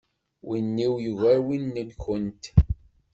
Win-iw 0.47 0.93
yugar 1.03 1.39
win-nkent. 1.45 2.43